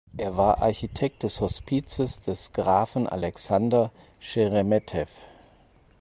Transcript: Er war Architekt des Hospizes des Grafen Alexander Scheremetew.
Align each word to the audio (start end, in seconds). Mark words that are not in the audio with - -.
Er 0.17 0.35
war 0.35 0.63
Architekt 0.63 1.21
des 1.21 1.39
Hospizes 1.41 2.19
des 2.23 2.53
Grafen 2.53 3.05
Alexander 3.05 3.91
Scheremetew. 4.19 5.05